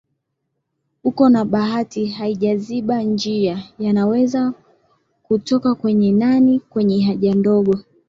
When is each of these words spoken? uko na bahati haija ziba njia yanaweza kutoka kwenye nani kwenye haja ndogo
uko 1.03 1.29
na 1.29 1.45
bahati 1.45 2.05
haija 2.05 2.57
ziba 2.57 3.01
njia 3.03 3.63
yanaweza 3.79 4.53
kutoka 5.23 5.75
kwenye 5.75 6.11
nani 6.11 6.59
kwenye 6.69 7.03
haja 7.03 7.35
ndogo 7.35 7.79